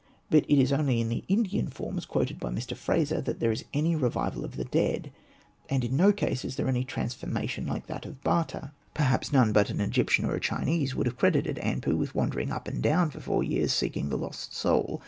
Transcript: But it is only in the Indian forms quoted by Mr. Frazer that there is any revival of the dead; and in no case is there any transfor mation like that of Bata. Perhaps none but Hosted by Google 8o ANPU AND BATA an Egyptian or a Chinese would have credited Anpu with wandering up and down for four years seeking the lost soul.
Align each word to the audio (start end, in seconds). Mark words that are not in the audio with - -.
But 0.31 0.45
it 0.49 0.59
is 0.59 0.73
only 0.73 0.99
in 0.99 1.09
the 1.09 1.23
Indian 1.27 1.67
forms 1.67 2.07
quoted 2.07 2.39
by 2.39 2.49
Mr. 2.49 2.75
Frazer 2.75 3.21
that 3.21 3.39
there 3.39 3.51
is 3.51 3.65
any 3.71 3.95
revival 3.95 4.43
of 4.43 4.55
the 4.55 4.65
dead; 4.65 5.11
and 5.69 5.83
in 5.83 5.95
no 5.95 6.11
case 6.11 6.43
is 6.43 6.55
there 6.55 6.67
any 6.67 6.83
transfor 6.83 7.27
mation 7.27 7.67
like 7.67 7.85
that 7.85 8.07
of 8.07 8.23
Bata. 8.23 8.71
Perhaps 8.95 9.31
none 9.31 9.53
but 9.53 9.67
Hosted 9.67 9.77
by 9.77 9.77
Google 9.77 9.77
8o 9.77 9.77
ANPU 9.77 9.77
AND 9.77 9.77
BATA 9.77 9.83
an 9.83 9.89
Egyptian 9.91 10.25
or 10.25 10.33
a 10.35 10.39
Chinese 10.39 10.95
would 10.95 11.05
have 11.05 11.17
credited 11.19 11.57
Anpu 11.57 11.95
with 11.99 12.15
wandering 12.15 12.51
up 12.51 12.67
and 12.67 12.81
down 12.81 13.11
for 13.11 13.19
four 13.19 13.43
years 13.43 13.73
seeking 13.73 14.09
the 14.09 14.17
lost 14.17 14.55
soul. 14.55 14.99